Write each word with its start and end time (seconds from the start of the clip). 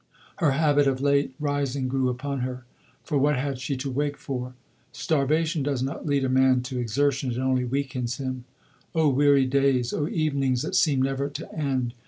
Her 0.37 0.53
habit 0.53 0.87
of 0.87 0.99
late 0.99 1.35
rising 1.39 1.87
grew 1.87 2.09
upon 2.09 2.39
her; 2.39 2.65
for 3.03 3.19
what 3.19 3.35
had 3.37 3.59
she 3.59 3.77
to 3.77 3.91
wake 3.91 4.17
for? 4.17 4.55
"Starvation 4.91 5.61
does 5.61 5.83
not 5.83 6.07
lead 6.07 6.23
a 6.25 6.27
man 6.27 6.61
to 6.63 6.79
exertion, 6.79 7.29
it 7.31 7.37
only 7.37 7.65
weakens 7.65 8.17
him. 8.17 8.45
O 8.95 9.09
weary 9.09 9.45
days, 9.45 9.93
O 9.93 10.07
evenings 10.07 10.63
that 10.63 10.73
seem 10.73 11.03
never 11.03 11.29
to 11.29 11.53
end! 11.53 11.93